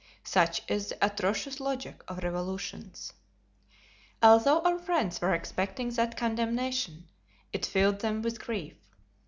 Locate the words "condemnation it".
6.17-7.67